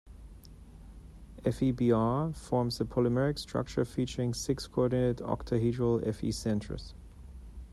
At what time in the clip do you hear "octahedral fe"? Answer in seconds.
5.17-6.31